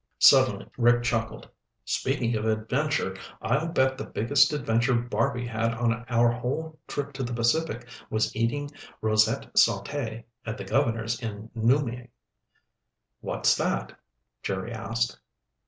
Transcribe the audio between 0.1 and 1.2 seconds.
Suddenly Rick